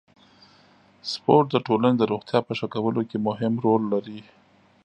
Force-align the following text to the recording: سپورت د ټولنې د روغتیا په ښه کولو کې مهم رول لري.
سپورت 1.11 1.47
د 1.51 1.55
ټولنې 1.67 1.97
د 1.97 2.03
روغتیا 2.11 2.39
په 2.47 2.53
ښه 2.59 2.67
کولو 2.75 3.01
کې 3.09 3.17
مهم 3.27 3.53
رول 3.65 3.81
لري. 3.93 4.19